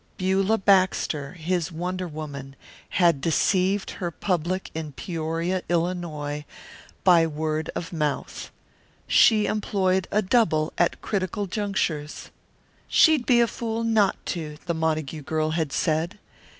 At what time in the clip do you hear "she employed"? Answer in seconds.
9.05-10.07